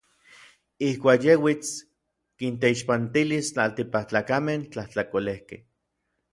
[0.87, 1.69] Ijkuak yej uits,
[2.39, 5.61] kinteixpantilis n tlaltikpaktlakamej tlajtlakolejkej.